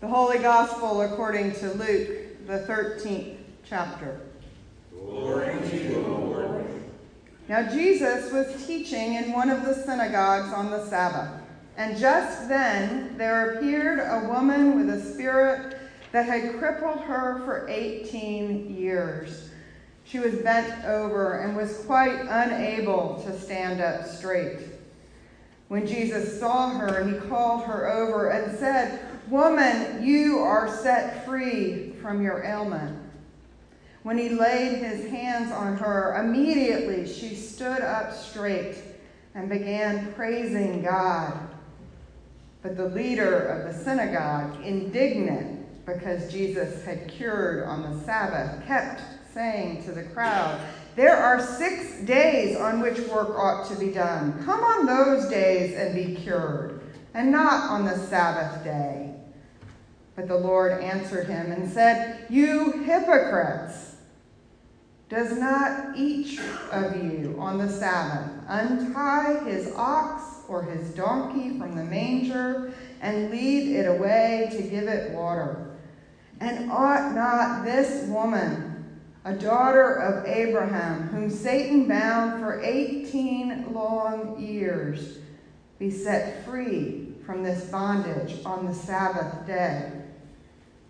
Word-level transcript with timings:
The 0.00 0.06
Holy 0.06 0.38
Gospel 0.38 1.00
according 1.00 1.54
to 1.54 1.72
Luke, 1.72 2.46
the 2.46 2.60
13th 2.68 3.36
chapter. 3.68 4.20
Glory 4.92 5.58
to 5.70 5.76
you, 5.76 5.98
Lord. 5.98 6.64
Now 7.48 7.68
Jesus 7.68 8.30
was 8.30 8.64
teaching 8.64 9.14
in 9.14 9.32
one 9.32 9.50
of 9.50 9.64
the 9.64 9.74
synagogues 9.74 10.52
on 10.52 10.70
the 10.70 10.86
Sabbath. 10.86 11.40
And 11.76 11.98
just 11.98 12.48
then 12.48 13.18
there 13.18 13.54
appeared 13.54 13.98
a 13.98 14.28
woman 14.28 14.76
with 14.76 14.88
a 14.88 15.02
spirit 15.02 15.76
that 16.12 16.26
had 16.26 16.60
crippled 16.60 17.00
her 17.00 17.42
for 17.44 17.66
18 17.68 18.76
years. 18.76 19.50
She 20.04 20.20
was 20.20 20.36
bent 20.36 20.84
over 20.84 21.40
and 21.40 21.56
was 21.56 21.76
quite 21.86 22.20
unable 22.20 23.20
to 23.24 23.36
stand 23.36 23.80
up 23.80 24.06
straight. 24.06 24.60
When 25.66 25.88
Jesus 25.88 26.38
saw 26.38 26.70
her, 26.70 27.04
he 27.04 27.18
called 27.28 27.64
her 27.64 27.92
over 27.92 28.28
and 28.28 28.56
said, 28.56 29.07
Woman, 29.30 30.02
you 30.02 30.38
are 30.38 30.74
set 30.74 31.26
free 31.26 31.92
from 32.00 32.22
your 32.22 32.42
ailment. 32.44 32.96
When 34.02 34.16
he 34.16 34.30
laid 34.30 34.78
his 34.78 35.10
hands 35.10 35.52
on 35.52 35.76
her, 35.76 36.16
immediately 36.18 37.06
she 37.06 37.34
stood 37.34 37.82
up 37.82 38.14
straight 38.14 38.76
and 39.34 39.50
began 39.50 40.14
praising 40.14 40.82
God. 40.82 41.38
But 42.62 42.78
the 42.78 42.88
leader 42.88 43.38
of 43.38 43.70
the 43.70 43.84
synagogue, 43.84 44.64
indignant 44.64 45.84
because 45.84 46.32
Jesus 46.32 46.82
had 46.84 47.08
cured 47.08 47.64
on 47.64 47.82
the 47.82 48.04
Sabbath, 48.04 48.66
kept 48.66 49.02
saying 49.34 49.84
to 49.84 49.92
the 49.92 50.04
crowd, 50.04 50.58
There 50.96 51.16
are 51.16 51.40
six 51.40 52.00
days 52.00 52.56
on 52.56 52.80
which 52.80 52.98
work 53.00 53.30
ought 53.30 53.68
to 53.68 53.76
be 53.78 53.90
done. 53.90 54.42
Come 54.44 54.60
on 54.60 54.86
those 54.86 55.28
days 55.28 55.76
and 55.76 55.94
be 55.94 56.14
cured, 56.14 56.80
and 57.12 57.30
not 57.30 57.70
on 57.70 57.84
the 57.84 57.96
Sabbath 57.96 58.64
day. 58.64 59.07
But 60.18 60.26
the 60.26 60.36
Lord 60.36 60.72
answered 60.82 61.28
him 61.28 61.52
and 61.52 61.70
said, 61.70 62.26
You 62.28 62.72
hypocrites! 62.72 63.94
Does 65.08 65.38
not 65.38 65.96
each 65.96 66.40
of 66.72 66.96
you 66.96 67.36
on 67.38 67.58
the 67.58 67.68
Sabbath 67.68 68.28
untie 68.48 69.44
his 69.48 69.72
ox 69.76 70.40
or 70.48 70.64
his 70.64 70.90
donkey 70.90 71.56
from 71.56 71.76
the 71.76 71.84
manger 71.84 72.74
and 73.00 73.30
lead 73.30 73.76
it 73.76 73.86
away 73.86 74.48
to 74.50 74.62
give 74.62 74.88
it 74.88 75.12
water? 75.12 75.76
And 76.40 76.68
ought 76.68 77.14
not 77.14 77.64
this 77.64 78.08
woman, 78.08 78.98
a 79.24 79.34
daughter 79.34 79.92
of 79.92 80.26
Abraham, 80.26 81.10
whom 81.10 81.30
Satan 81.30 81.86
bound 81.86 82.40
for 82.40 82.60
18 82.60 83.72
long 83.72 84.36
years, 84.40 85.18
be 85.78 85.92
set 85.92 86.44
free 86.44 87.14
from 87.24 87.44
this 87.44 87.66
bondage 87.66 88.44
on 88.44 88.66
the 88.66 88.74
Sabbath 88.74 89.46
day? 89.46 89.92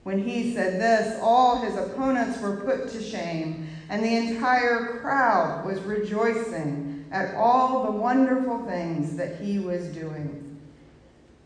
When 0.09 0.27
he 0.27 0.55
said 0.55 0.81
this, 0.81 1.19
all 1.21 1.61
his 1.61 1.77
opponents 1.77 2.41
were 2.41 2.57
put 2.57 2.89
to 2.93 3.03
shame, 3.03 3.69
and 3.91 4.03
the 4.03 4.17
entire 4.17 5.01
crowd 5.03 5.67
was 5.67 5.83
rejoicing 5.83 7.05
at 7.13 7.35
all 7.35 7.85
the 7.85 7.91
wonderful 7.91 8.65
things 8.65 9.19
that 9.19 9.39
he 9.39 9.59
was 9.59 9.87
doing. 9.89 10.59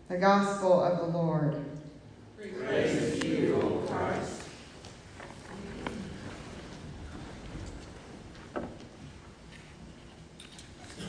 The 0.09 0.17
Gospel 0.17 0.81
of 0.81 0.99
the 0.99 1.07
Lord. 1.07 1.65
Praise 2.39 3.19
to 3.19 3.27
you, 3.27 3.57
O 3.57 3.79
Christ. 3.93 4.43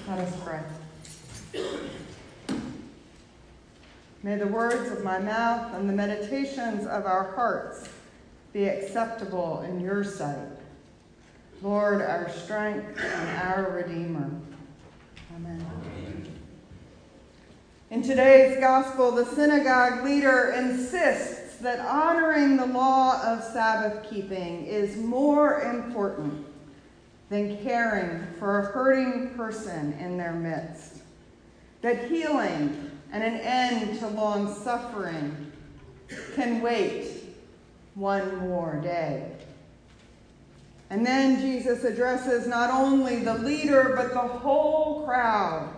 Let 0.07 0.17
us 0.17 0.35
pray. 0.43 0.59
May 4.23 4.37
the 4.37 4.47
words 4.47 4.89
of 4.89 5.03
my 5.03 5.19
mouth 5.19 5.75
and 5.75 5.89
the 5.89 5.93
meditations 5.93 6.87
of 6.87 7.05
our 7.05 7.33
hearts 7.33 7.89
be 8.53 8.63
acceptable 8.63 9.61
in 9.67 9.81
your 9.81 10.05
sight. 10.05 10.47
Lord, 11.61 12.01
our 12.01 12.29
strength 12.29 12.97
and 12.97 13.29
our 13.41 13.69
Redeemer. 13.71 14.31
Amen. 15.35 15.65
In 17.91 18.01
today's 18.01 18.61
gospel, 18.61 19.11
the 19.11 19.25
synagogue 19.25 20.05
leader 20.05 20.53
insists 20.57 21.57
that 21.57 21.81
honoring 21.81 22.55
the 22.55 22.65
law 22.65 23.21
of 23.23 23.43
Sabbath 23.43 24.09
keeping 24.09 24.65
is 24.65 24.95
more 24.95 25.61
important 25.63 26.45
than 27.29 27.61
caring 27.61 28.25
for 28.39 28.59
a 28.59 28.71
hurting 28.71 29.33
person 29.35 29.93
in 29.99 30.17
their 30.17 30.33
midst. 30.33 31.02
That 31.83 32.05
healing 32.05 32.91
and 33.11 33.23
an 33.23 33.35
end 33.35 33.99
to 33.99 34.07
long 34.07 34.55
suffering 34.63 35.51
can 36.33 36.61
wait 36.61 37.25
one 37.95 38.37
more 38.37 38.79
day. 38.81 39.33
And 40.89 41.05
then 41.05 41.41
Jesus 41.41 41.83
addresses 41.83 42.47
not 42.47 42.69
only 42.71 43.19
the 43.19 43.33
leader, 43.33 43.93
but 43.97 44.13
the 44.13 44.19
whole 44.19 45.05
crowd 45.05 45.75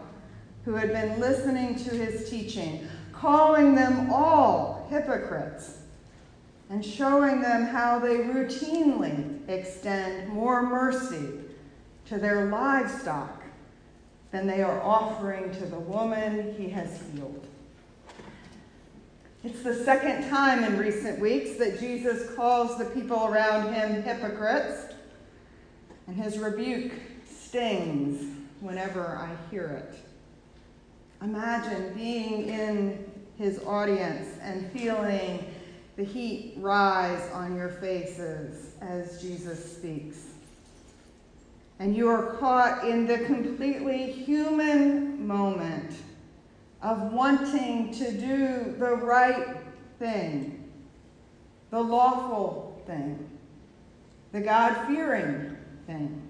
who 0.64 0.76
had 0.76 0.92
been 0.92 1.20
listening 1.20 1.74
to 1.76 1.90
his 1.90 2.30
teaching, 2.30 2.88
calling 3.12 3.74
them 3.74 4.14
all 4.14 4.86
hypocrites 4.92 5.80
and 6.70 6.86
showing 6.86 7.42
them 7.42 7.66
how 7.66 7.98
they 7.98 8.18
routinely 8.18 9.40
extend 9.50 10.30
more 10.30 10.62
mercy 10.62 11.32
to 12.06 12.20
their 12.20 12.46
livestock 12.46 13.45
than 14.36 14.48
they 14.48 14.62
are 14.62 14.82
offering 14.82 15.50
to 15.50 15.66
the 15.66 15.80
woman 15.80 16.54
he 16.58 16.68
has 16.68 17.02
healed. 17.14 17.48
It's 19.46 19.64
the 19.64 19.74
second 19.86 20.30
time 20.30 20.66
in 20.66 20.78
recent 20.78 21.20
weeks 21.20 21.58
that 21.58 21.80
Jesus 21.80 22.36
calls 22.36 22.78
the 22.78 22.84
people 22.84 23.28
around 23.28 23.74
him 23.74 24.04
hypocrites, 24.04 24.94
and 26.08 26.18
his 26.18 26.38
rebuke 26.38 26.92
stings 27.26 28.36
whenever 28.60 29.18
I 29.18 29.30
hear 29.50 29.68
it. 29.68 30.00
Imagine 31.24 31.94
being 31.94 32.50
in 32.50 33.10
his 33.38 33.64
audience 33.64 34.38
and 34.42 34.70
feeling 34.72 35.46
the 35.96 36.04
heat 36.04 36.56
rise 36.58 37.32
on 37.32 37.56
your 37.56 37.70
faces 37.70 38.74
as 38.82 39.22
Jesus 39.22 39.78
speaks. 39.78 40.35
And 41.80 41.96
you 41.96 42.08
are 42.10 42.36
caught 42.38 42.88
in 42.88 43.06
the 43.06 43.20
completely 43.20 44.12
human 44.12 45.28
moment 45.28 45.92
of 46.82 47.12
wanting 47.12 47.92
to 47.94 48.12
do 48.12 48.76
the 48.78 48.96
right 48.96 49.58
thing, 50.00 50.72
the 51.72 51.82
lawful 51.82 52.82
thing, 52.86 53.30
the 54.32 54.42
God 54.42 54.88
fearing 54.88 55.58
thing, 55.86 56.22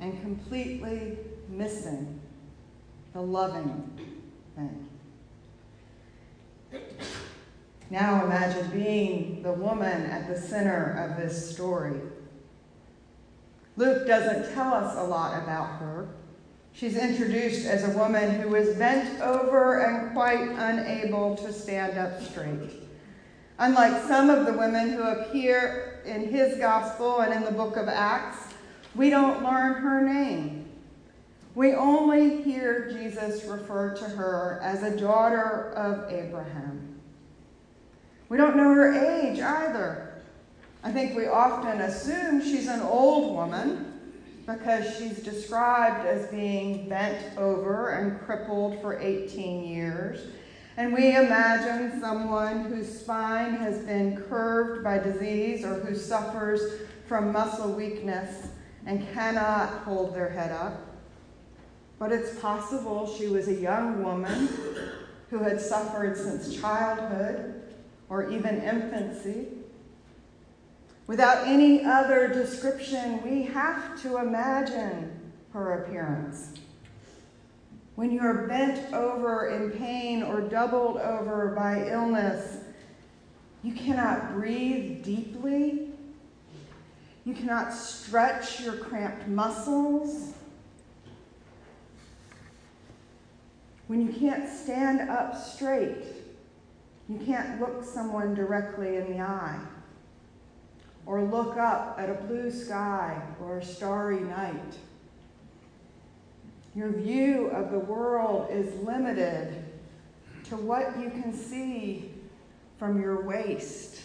and 0.00 0.20
completely 0.22 1.18
missing 1.48 2.20
the 3.12 3.20
loving 3.20 3.90
thing. 4.54 4.88
Now 7.90 8.24
imagine 8.24 8.70
being 8.70 9.42
the 9.42 9.52
woman 9.52 10.06
at 10.06 10.28
the 10.28 10.40
center 10.40 11.08
of 11.08 11.20
this 11.20 11.50
story. 11.50 12.00
Luke 13.76 14.06
doesn't 14.06 14.54
tell 14.54 14.72
us 14.72 14.96
a 14.96 15.02
lot 15.02 15.42
about 15.42 15.78
her. 15.80 16.08
She's 16.72 16.96
introduced 16.96 17.66
as 17.66 17.84
a 17.84 17.96
woman 17.96 18.40
who 18.40 18.48
was 18.48 18.76
bent 18.76 19.20
over 19.20 19.80
and 19.80 20.12
quite 20.12 20.40
unable 20.40 21.36
to 21.36 21.52
stand 21.52 21.98
up 21.98 22.22
straight. 22.22 22.70
Unlike 23.58 24.02
some 24.04 24.28
of 24.28 24.44
the 24.44 24.52
women 24.52 24.90
who 24.90 25.02
appear 25.02 26.02
in 26.04 26.28
his 26.28 26.58
gospel 26.58 27.20
and 27.20 27.32
in 27.32 27.44
the 27.44 27.50
book 27.50 27.76
of 27.76 27.88
Acts, 27.88 28.52
we 28.94 29.10
don't 29.10 29.42
learn 29.42 29.74
her 29.74 30.02
name. 30.02 30.66
We 31.54 31.72
only 31.72 32.42
hear 32.42 32.90
Jesus 32.90 33.44
refer 33.44 33.94
to 33.96 34.04
her 34.04 34.60
as 34.62 34.82
a 34.82 34.94
daughter 34.94 35.72
of 35.72 36.12
Abraham. 36.12 37.00
We 38.28 38.36
don't 38.36 38.56
know 38.56 38.74
her 38.74 38.92
age 38.92 39.40
either. 39.40 40.05
I 40.86 40.92
think 40.92 41.16
we 41.16 41.26
often 41.26 41.80
assume 41.80 42.40
she's 42.40 42.68
an 42.68 42.80
old 42.80 43.34
woman 43.34 43.92
because 44.46 44.96
she's 44.96 45.18
described 45.18 46.06
as 46.06 46.28
being 46.28 46.88
bent 46.88 47.36
over 47.36 47.88
and 47.88 48.20
crippled 48.20 48.80
for 48.80 48.96
18 48.96 49.64
years. 49.64 50.28
And 50.76 50.94
we 50.94 51.16
imagine 51.16 52.00
someone 52.00 52.66
whose 52.66 53.00
spine 53.00 53.54
has 53.54 53.80
been 53.80 54.22
curved 54.28 54.84
by 54.84 54.98
disease 54.98 55.64
or 55.64 55.74
who 55.74 55.96
suffers 55.96 56.82
from 57.08 57.32
muscle 57.32 57.72
weakness 57.72 58.46
and 58.86 59.12
cannot 59.12 59.82
hold 59.82 60.14
their 60.14 60.30
head 60.30 60.52
up. 60.52 60.86
But 61.98 62.12
it's 62.12 62.38
possible 62.38 63.12
she 63.12 63.26
was 63.26 63.48
a 63.48 63.54
young 63.54 64.04
woman 64.04 64.48
who 65.30 65.40
had 65.40 65.60
suffered 65.60 66.16
since 66.16 66.54
childhood 66.54 67.60
or 68.08 68.30
even 68.30 68.62
infancy. 68.62 69.48
Without 71.06 71.46
any 71.46 71.84
other 71.84 72.26
description, 72.26 73.22
we 73.22 73.44
have 73.44 74.00
to 74.02 74.18
imagine 74.18 75.32
her 75.52 75.84
appearance. 75.84 76.52
When 77.94 78.10
you're 78.10 78.46
bent 78.48 78.92
over 78.92 79.48
in 79.48 79.70
pain 79.70 80.22
or 80.22 80.40
doubled 80.40 80.98
over 80.98 81.54
by 81.56 81.88
illness, 81.88 82.58
You 83.62 83.72
cannot 83.72 84.34
breathe 84.34 85.02
deeply. 85.02 85.88
You 87.24 87.34
cannot 87.34 87.72
stretch 87.72 88.60
your 88.60 88.74
cramped 88.74 89.26
muscles. 89.26 90.34
When 93.88 94.06
you 94.06 94.12
can't 94.12 94.48
stand 94.48 95.10
up 95.10 95.36
straight, 95.36 96.04
you 97.08 97.18
can't 97.26 97.60
look 97.60 97.82
someone 97.82 98.36
directly 98.36 98.98
in 98.98 99.10
the 99.10 99.20
eye 99.20 99.58
or 101.06 101.22
look 101.22 101.56
up 101.56 101.96
at 101.98 102.10
a 102.10 102.14
blue 102.14 102.50
sky 102.50 103.22
or 103.40 103.58
a 103.58 103.64
starry 103.64 104.20
night. 104.20 104.76
Your 106.74 106.90
view 106.90 107.46
of 107.46 107.70
the 107.70 107.78
world 107.78 108.48
is 108.50 108.74
limited 108.82 109.64
to 110.48 110.56
what 110.56 110.98
you 111.00 111.08
can 111.08 111.32
see 111.32 112.10
from 112.78 113.00
your 113.00 113.22
waist 113.22 114.02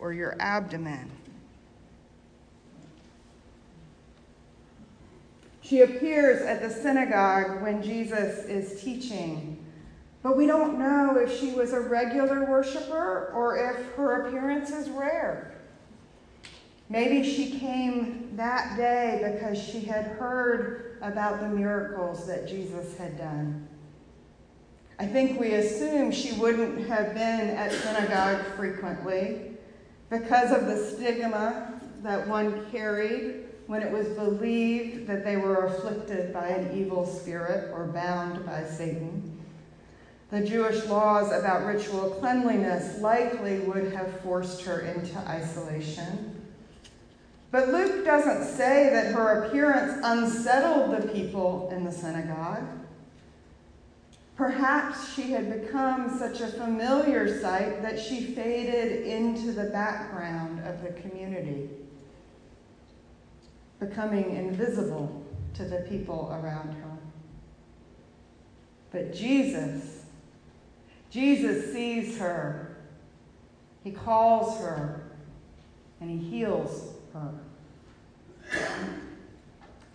or 0.00 0.12
your 0.12 0.34
abdomen. 0.40 1.10
She 5.60 5.80
appears 5.80 6.42
at 6.42 6.60
the 6.60 6.68
synagogue 6.68 7.62
when 7.62 7.82
Jesus 7.82 8.44
is 8.44 8.82
teaching, 8.82 9.64
but 10.22 10.36
we 10.36 10.46
don't 10.46 10.78
know 10.78 11.16
if 11.16 11.38
she 11.38 11.52
was 11.52 11.72
a 11.72 11.80
regular 11.80 12.44
worshiper 12.44 13.30
or 13.34 13.56
if 13.70 13.94
her 13.94 14.26
appearance 14.26 14.70
is 14.70 14.90
rare. 14.90 15.53
Maybe 16.88 17.22
she 17.22 17.58
came 17.58 18.30
that 18.36 18.76
day 18.76 19.32
because 19.32 19.62
she 19.62 19.80
had 19.80 20.04
heard 20.04 20.98
about 21.00 21.40
the 21.40 21.48
miracles 21.48 22.26
that 22.26 22.46
Jesus 22.46 22.96
had 22.96 23.16
done. 23.16 23.68
I 24.98 25.06
think 25.06 25.40
we 25.40 25.54
assume 25.54 26.12
she 26.12 26.32
wouldn't 26.32 26.86
have 26.86 27.14
been 27.14 27.50
at 27.50 27.72
synagogue 27.72 28.44
frequently 28.56 29.52
because 30.08 30.52
of 30.52 30.66
the 30.66 30.76
stigma 30.76 31.80
that 32.02 32.28
one 32.28 32.70
carried 32.70 33.46
when 33.66 33.82
it 33.82 33.90
was 33.90 34.06
believed 34.08 35.06
that 35.06 35.24
they 35.24 35.36
were 35.36 35.66
afflicted 35.66 36.32
by 36.32 36.48
an 36.48 36.78
evil 36.78 37.06
spirit 37.06 37.72
or 37.72 37.86
bound 37.86 38.44
by 38.44 38.62
Satan. 38.64 39.40
The 40.30 40.44
Jewish 40.44 40.84
laws 40.86 41.32
about 41.32 41.64
ritual 41.64 42.10
cleanliness 42.20 43.00
likely 43.00 43.60
would 43.60 43.92
have 43.92 44.20
forced 44.20 44.62
her 44.62 44.80
into 44.80 45.16
isolation. 45.20 46.33
But 47.54 47.68
Luke 47.68 48.04
doesn't 48.04 48.56
say 48.56 48.90
that 48.90 49.14
her 49.14 49.44
appearance 49.44 50.00
unsettled 50.02 50.90
the 50.90 51.06
people 51.06 51.70
in 51.70 51.84
the 51.84 51.92
synagogue. 51.92 52.66
Perhaps 54.34 55.14
she 55.14 55.30
had 55.30 55.62
become 55.62 56.18
such 56.18 56.40
a 56.40 56.48
familiar 56.48 57.40
sight 57.40 57.80
that 57.82 58.00
she 58.00 58.24
faded 58.24 59.06
into 59.06 59.52
the 59.52 59.70
background 59.70 60.66
of 60.66 60.82
the 60.82 61.00
community, 61.00 61.70
becoming 63.78 64.34
invisible 64.34 65.24
to 65.54 65.64
the 65.64 65.86
people 65.88 66.30
around 66.32 66.74
her. 66.74 66.98
But 68.90 69.14
Jesus, 69.14 70.06
Jesus 71.08 71.72
sees 71.72 72.18
her. 72.18 72.78
He 73.84 73.92
calls 73.92 74.58
her 74.58 75.04
and 76.00 76.10
he 76.10 76.18
heals 76.18 76.94
her. 77.12 77.30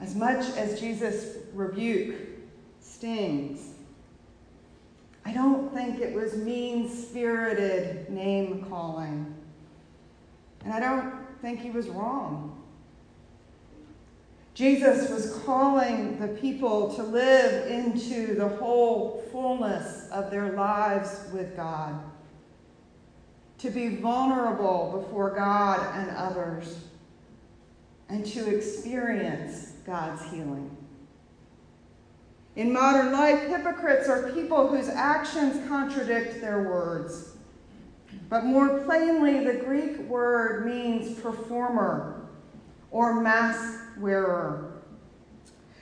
As 0.01 0.15
much 0.15 0.45
as 0.55 0.79
Jesus' 0.79 1.37
rebuke 1.53 2.15
stings, 2.79 3.73
I 5.25 5.33
don't 5.33 5.73
think 5.73 5.99
it 5.99 6.13
was 6.13 6.35
mean 6.35 6.89
spirited 6.89 8.09
name 8.09 8.65
calling. 8.69 9.35
And 10.63 10.73
I 10.73 10.79
don't 10.79 11.13
think 11.41 11.59
he 11.59 11.69
was 11.69 11.87
wrong. 11.87 12.55
Jesus 14.53 15.09
was 15.09 15.41
calling 15.45 16.19
the 16.19 16.27
people 16.27 16.93
to 16.95 17.03
live 17.03 17.71
into 17.71 18.35
the 18.35 18.47
whole 18.47 19.23
fullness 19.31 20.09
of 20.09 20.31
their 20.31 20.51
lives 20.53 21.27
with 21.31 21.55
God, 21.55 21.97
to 23.59 23.69
be 23.69 23.95
vulnerable 23.95 25.01
before 25.01 25.29
God 25.29 25.79
and 25.95 26.09
others, 26.17 26.75
and 28.09 28.25
to 28.25 28.53
experience 28.53 29.73
God's 29.85 30.23
healing. 30.31 30.75
In 32.55 32.73
modern 32.73 33.13
life, 33.13 33.47
hypocrites 33.47 34.09
are 34.09 34.31
people 34.31 34.67
whose 34.67 34.89
actions 34.89 35.65
contradict 35.67 36.41
their 36.41 36.63
words. 36.63 37.37
But 38.27 38.45
more 38.45 38.79
plainly, 38.81 39.43
the 39.43 39.63
Greek 39.63 39.99
word 39.99 40.65
means 40.65 41.19
performer 41.19 42.27
or 42.91 43.21
mask 43.21 43.79
wearer. 43.97 44.81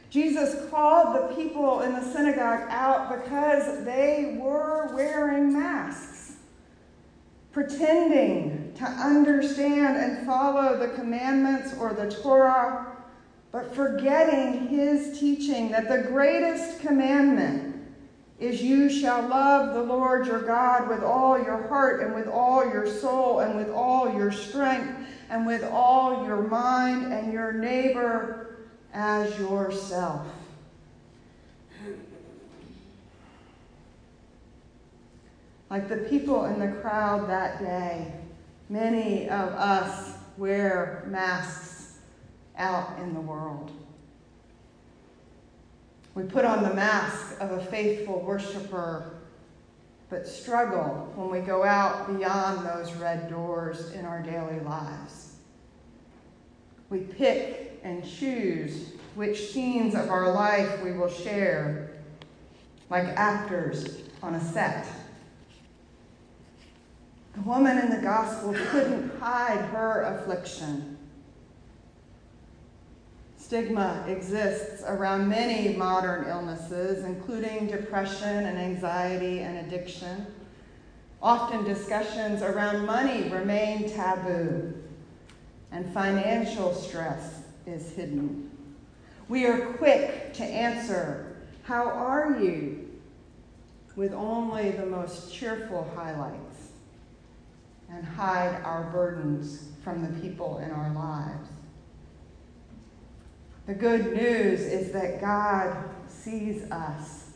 Jesus 0.10 0.70
called 0.70 1.16
the 1.16 1.36
people 1.36 1.82
in 1.82 1.94
the 1.94 2.02
synagogue 2.02 2.68
out 2.70 3.22
because 3.22 3.84
they 3.84 4.38
were 4.40 4.90
wearing 4.94 5.54
masks, 5.54 6.38
pretending 7.52 8.57
to 8.78 8.86
understand 8.86 9.98
and 9.98 10.26
follow 10.26 10.78
the 10.78 10.90
commandments 10.90 11.74
or 11.80 11.94
the 11.94 12.12
Torah, 12.12 12.98
but 13.52 13.74
forgetting 13.74 14.68
his 14.68 15.20
teaching 15.20 15.72
that 15.72 15.88
the 15.88 16.10
greatest 16.10 16.80
commandment 16.82 17.76
is 18.40 18.62
you 18.62 18.88
shall 18.88 19.28
love 19.28 19.74
the 19.74 19.82
Lord 19.82 20.28
your 20.28 20.44
God 20.44 20.88
with 20.88 21.04
all 21.04 21.42
your 21.42 21.68
heart 21.68 22.02
and 22.02 22.14
with 22.14 22.28
all 22.28 22.64
your 22.66 22.86
soul 22.86 23.40
and 23.40 23.56
with 23.56 23.70
all 23.70 24.14
your 24.14 24.32
strength 24.32 24.94
and 25.32 25.46
with 25.46 25.64
all 25.64 26.26
your 26.26 26.44
mind 26.44 27.12
and 27.12 27.34
your 27.34 27.52
neighbor 27.52 28.58
as 28.94 29.38
yourself. 29.40 30.28
Like 35.72 35.90
the 35.90 35.98
people 35.98 36.46
in 36.46 36.60
the 36.60 36.80
crowd 36.80 37.28
that 37.28 37.60
day, 37.60 38.14
many 38.70 39.30
of 39.30 39.50
us 39.50 40.18
wear 40.38 41.04
masks 41.08 41.98
out 42.58 43.00
in 43.00 43.14
the 43.14 43.22
world. 43.22 43.72
We 46.16 46.24
put 46.24 46.46
on 46.46 46.64
the 46.64 46.74
mask 46.74 47.40
of 47.40 47.52
a 47.52 47.64
faithful 47.66 48.22
worshiper, 48.22 49.20
but 50.10 50.28
struggle 50.28 51.12
when 51.16 51.30
we 51.30 51.46
go 51.46 51.64
out 51.64 52.18
beyond 52.18 52.66
those 52.66 52.92
red 52.94 53.30
doors 53.30 53.92
in 53.92 54.06
our 54.06 54.22
daily 54.24 54.60
lives. 54.62 55.36
We 56.90 57.00
pick 57.02 57.80
and 57.84 58.04
choose 58.04 58.94
which 59.16 59.52
scenes 59.52 59.94
of 59.94 60.10
our 60.10 60.32
life 60.32 60.82
we 60.82 60.94
will 60.94 61.10
share, 61.10 61.92
like 62.90 63.06
actors 63.10 64.00
on 64.24 64.36
a 64.36 64.42
set. 64.42 64.88
The 67.38 67.44
woman 67.44 67.78
in 67.78 67.92
the 67.92 68.02
gospel 68.02 68.56
couldn't 68.72 69.20
hide 69.20 69.62
her 69.66 70.02
affliction. 70.02 70.98
Stigma 73.38 74.04
exists 74.08 74.84
around 74.88 75.30
many 75.30 75.78
modern 75.78 76.28
illnesses, 76.28 77.06
including 77.06 77.68
depression 77.68 78.48
and 78.48 78.58
anxiety 78.58 79.42
and 79.42 79.68
addiction. 79.68 80.26
Often 81.22 81.66
discussions 81.66 82.42
around 82.42 82.88
money 82.88 83.30
remain 83.30 83.88
taboo, 83.88 84.74
and 85.72 85.94
financial 85.94 86.74
stress 86.74 87.42
is 87.68 87.92
hidden. 87.92 88.50
We 89.30 89.46
are 89.46 89.74
quick 89.74 90.34
to 90.34 90.44
answer, 90.44 91.38
How 91.62 91.88
are 91.88 92.40
you? 92.42 92.88
with 93.98 94.14
only 94.14 94.70
the 94.72 94.86
most 94.86 95.34
cheerful 95.34 95.92
highlights, 95.96 96.47
and 97.90 98.06
hide 98.06 98.62
our 98.64 98.90
burdens 98.92 99.70
from 99.84 100.02
the 100.02 100.20
people 100.20 100.58
in 100.60 100.72
our 100.72 100.94
lives. 100.94 101.50
The 103.66 103.74
good 103.74 104.14
news 104.14 104.62
is 104.62 104.92
that 104.94 105.22
God 105.22 105.90
sees 106.08 106.70
us 106.72 107.32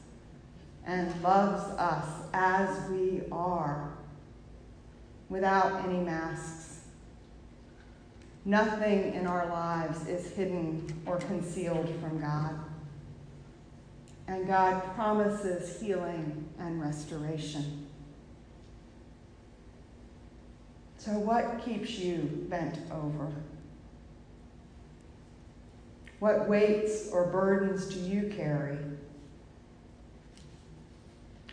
and 0.86 1.22
loves 1.22 1.64
us 1.78 2.06
as 2.34 2.90
we 2.90 3.22
are, 3.32 3.94
without 5.30 5.86
any 5.86 6.00
masks. 6.00 6.80
Nothing 8.44 9.14
in 9.14 9.28
our 9.28 9.48
lives 9.48 10.08
is 10.08 10.32
hidden 10.32 11.02
or 11.06 11.18
concealed 11.18 11.94
from 12.02 12.20
God. 12.20 12.58
And 14.28 14.48
God 14.48 14.96
promises 14.96 15.80
healing 15.80 16.50
and 16.58 16.82
restoration. 16.82 17.81
So, 21.04 21.14
what 21.14 21.66
keeps 21.66 21.98
you 21.98 22.46
bent 22.48 22.78
over? 22.92 23.34
What 26.20 26.48
weights 26.48 27.10
or 27.12 27.26
burdens 27.26 27.88
do 27.88 28.00
you 28.02 28.32
carry? 28.38 28.78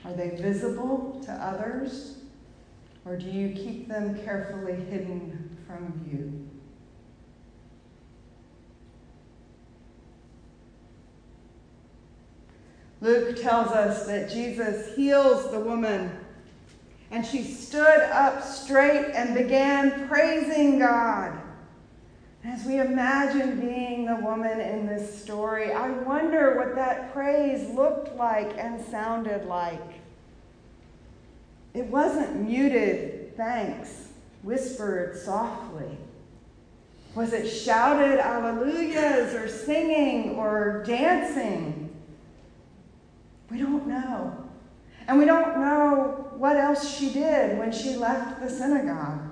Are 0.05 0.12
they 0.12 0.37
visible 0.37 1.23
to 1.25 1.33
others? 1.33 2.19
Or 3.07 3.17
do 3.17 3.25
you 3.25 3.55
keep 3.55 3.88
them 3.88 4.23
carefully 4.23 4.75
hidden 4.75 5.57
from 5.67 5.95
view? 6.05 6.47
Luke 13.00 13.40
tells 13.40 13.69
us 13.69 14.07
that 14.09 14.28
Jesus 14.28 14.95
heals 14.95 15.50
the 15.50 15.61
woman, 15.61 16.17
and 17.11 17.25
she 17.25 17.43
stood 17.43 18.00
up 18.11 18.43
straight 18.43 19.12
and 19.15 19.35
began 19.35 20.09
praising 20.09 20.79
God. 20.79 21.38
As 22.45 22.65
we 22.65 22.81
imagine 22.81 23.61
being 23.61 24.07
the 24.07 24.17
woman 24.17 24.61
in 24.61 24.87
this 24.87 25.23
story, 25.23 25.73
I 25.73 25.91
wonder 25.91 26.57
what 26.57 26.75
that 26.77 27.12
praise 27.12 27.69
looked 27.75 28.17
like 28.17 28.57
and 28.57 28.81
sounded 28.87 29.47
like. 29.47 30.00
It 31.75 31.87
wasn't 31.87 32.47
muted 32.49 33.37
thanks, 33.37 34.09
whispered 34.43 35.17
softly. 35.17 35.97
Was 37.15 37.33
it 37.33 37.49
shouted 37.49 38.19
alleluias 38.21 39.35
or 39.35 39.49
singing 39.49 40.37
or 40.37 40.85
dancing? 40.87 41.91
We 43.50 43.59
don't 43.59 43.87
know. 43.87 44.45
And 45.07 45.19
we 45.19 45.25
don't 45.25 45.59
know 45.59 46.27
what 46.38 46.57
else 46.57 46.97
she 46.97 47.12
did 47.12 47.59
when 47.59 47.73
she 47.73 47.97
left 47.97 48.40
the 48.40 48.49
synagogue. 48.49 49.30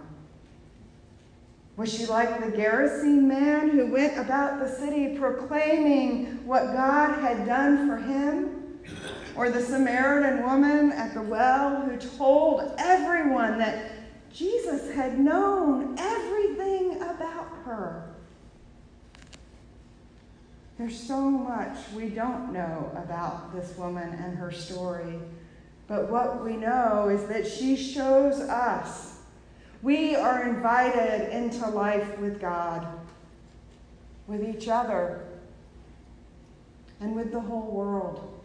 Was 1.77 1.93
she 1.93 2.07
like 2.07 2.41
the 2.41 2.57
Gerasene 2.57 3.23
man 3.23 3.71
who 3.71 3.87
went 3.87 4.19
about 4.19 4.59
the 4.59 4.69
city 4.69 5.17
proclaiming 5.17 6.45
what 6.47 6.73
God 6.73 7.21
had 7.21 7.47
done 7.47 7.87
for 7.87 7.97
him? 7.97 8.81
Or 9.37 9.51
the 9.51 9.61
Samaritan 9.61 10.43
woman 10.43 10.93
at 10.93 11.13
the 11.13 11.21
well 11.21 11.83
who 11.83 11.97
told 11.97 12.75
everyone 12.79 13.59
that 13.59 13.93
Jesus 14.33 14.95
had 14.95 15.19
known 15.19 15.97
everything 15.99 16.97
about 17.03 17.49
her? 17.65 18.15
There's 20.79 20.99
so 20.99 21.21
much 21.21 21.77
we 21.95 22.09
don't 22.09 22.53
know 22.53 22.91
about 22.97 23.55
this 23.55 23.77
woman 23.77 24.09
and 24.15 24.37
her 24.39 24.51
story, 24.51 25.19
but 25.89 26.11
what 26.11 26.45
we 26.45 26.57
know 26.57 27.09
is 27.09 27.27
that 27.27 27.47
she 27.47 27.77
shows 27.77 28.41
us 28.41 29.19
we 29.83 30.17
are 30.17 30.49
invited 30.49 31.33
into 31.33 31.69
life 31.69 32.19
with 32.19 32.41
God, 32.41 32.87
with 34.27 34.43
each 34.43 34.69
other, 34.69 35.25
and 36.99 37.15
with 37.15 37.31
the 37.31 37.41
whole 37.41 37.71
world. 37.71 38.43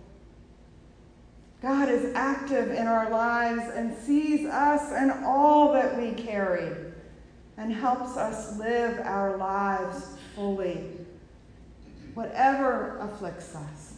God 1.62 1.90
is 1.90 2.14
active 2.16 2.72
in 2.72 2.88
our 2.88 3.10
lives 3.10 3.64
and 3.74 3.96
sees 3.96 4.46
us 4.48 4.92
and 4.92 5.12
all 5.24 5.74
that 5.74 5.98
we 5.98 6.12
carry 6.12 6.76
and 7.58 7.72
helps 7.72 8.18
us 8.18 8.58
live 8.58 9.00
our 9.00 9.38
lives 9.38 10.16
fully 10.36 11.02
whatever 12.14 12.98
afflicts 13.00 13.56
us, 13.56 13.94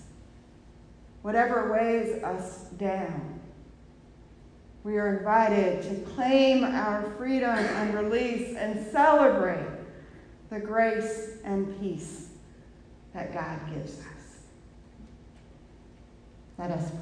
whatever 1.21 1.71
weighs 1.71 2.23
us 2.23 2.65
down. 2.77 3.32
We 4.83 4.97
are 4.97 5.17
invited 5.17 5.81
to 5.83 6.11
claim 6.11 6.63
our 6.63 7.03
freedom 7.17 7.57
and 7.57 7.93
release 7.93 8.55
and 8.55 8.85
celebrate 8.91 9.65
the 10.49 10.59
grace 10.59 11.37
and 11.43 11.79
peace 11.79 12.29
that 13.13 13.33
God 13.33 13.59
gives 13.73 13.99
us. 13.99 14.05
Let 16.57 16.71
us 16.71 16.89
pray. 16.89 16.99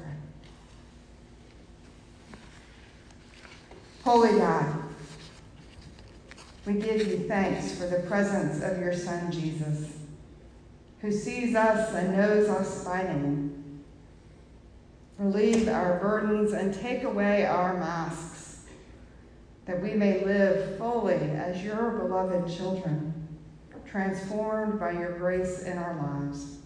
Holy 4.04 4.38
God, 4.38 4.82
we 6.66 6.74
give 6.74 7.06
you 7.06 7.26
thanks 7.28 7.76
for 7.76 7.86
the 7.86 8.00
presence 8.08 8.62
of 8.62 8.78
your 8.78 8.94
Son, 8.94 9.30
Jesus 9.32 9.92
who 11.02 11.10
sees 11.10 11.54
us 11.56 11.92
and 11.94 12.16
knows 12.16 12.48
us 12.48 12.84
by 12.84 13.02
name. 13.02 13.51
Relieve 15.18 15.68
our 15.68 15.98
burdens 16.00 16.52
and 16.52 16.74
take 16.74 17.04
away 17.04 17.46
our 17.46 17.74
masks, 17.74 18.62
that 19.66 19.80
we 19.80 19.94
may 19.94 20.24
live 20.24 20.78
fully 20.78 21.14
as 21.14 21.62
your 21.62 21.90
beloved 21.90 22.52
children, 22.54 23.12
transformed 23.86 24.80
by 24.80 24.92
your 24.92 25.18
grace 25.18 25.62
in 25.62 25.76
our 25.76 25.94
lives. 25.94 26.58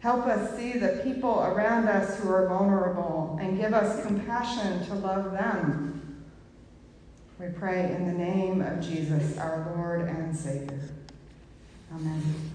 Help 0.00 0.26
us 0.26 0.56
see 0.56 0.72
the 0.72 1.00
people 1.02 1.40
around 1.42 1.88
us 1.88 2.18
who 2.18 2.30
are 2.30 2.48
vulnerable 2.48 3.38
and 3.40 3.58
give 3.58 3.72
us 3.72 4.04
compassion 4.04 4.84
to 4.86 4.94
love 4.94 5.32
them. 5.32 6.24
We 7.38 7.46
pray 7.48 7.94
in 7.94 8.06
the 8.06 8.12
name 8.12 8.60
of 8.60 8.80
Jesus, 8.80 9.38
our 9.38 9.72
Lord 9.74 10.02
and 10.02 10.36
Savior. 10.36 10.90
Amen. 11.92 12.53